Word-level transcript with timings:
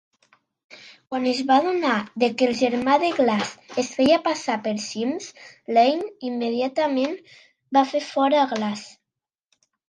Quan 1.09 1.25
es 1.31 1.41
va 1.49 1.57
adonar 1.63 1.97
de 2.23 2.29
que 2.39 2.47
el 2.51 2.55
germà 2.61 2.95
de 3.03 3.11
Glass 3.17 3.51
es 3.83 3.91
feia 3.97 4.17
passar 4.29 4.55
per 4.63 4.73
Sims, 4.87 5.29
Lane 5.79 6.09
immediatament 6.31 7.15
va 7.79 7.85
fer 7.93 8.03
fora 8.09 8.41
a 8.47 8.49
Glass. 8.57 8.89